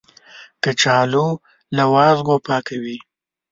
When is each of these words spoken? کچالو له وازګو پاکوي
کچالو 0.63 1.27
له 1.75 1.83
وازګو 1.93 2.35
پاکوي 2.45 2.97